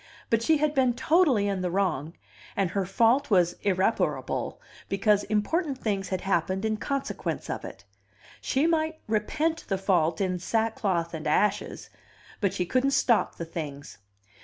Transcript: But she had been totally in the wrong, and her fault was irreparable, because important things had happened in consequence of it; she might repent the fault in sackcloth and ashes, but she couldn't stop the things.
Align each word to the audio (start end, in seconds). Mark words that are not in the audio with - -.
But 0.31 0.41
she 0.41 0.57
had 0.57 0.73
been 0.73 0.95
totally 0.95 1.47
in 1.47 1.61
the 1.61 1.69
wrong, 1.69 2.15
and 2.57 2.71
her 2.71 2.87
fault 2.87 3.29
was 3.29 3.53
irreparable, 3.61 4.59
because 4.89 5.23
important 5.25 5.77
things 5.77 6.09
had 6.09 6.21
happened 6.21 6.65
in 6.65 6.77
consequence 6.77 7.51
of 7.51 7.63
it; 7.63 7.83
she 8.41 8.65
might 8.65 8.97
repent 9.05 9.65
the 9.67 9.77
fault 9.77 10.19
in 10.19 10.39
sackcloth 10.39 11.13
and 11.13 11.27
ashes, 11.27 11.91
but 12.39 12.51
she 12.51 12.65
couldn't 12.65 12.97
stop 12.97 13.35
the 13.35 13.45
things. 13.45 13.99